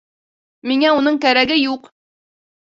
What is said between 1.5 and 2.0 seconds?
юҡ!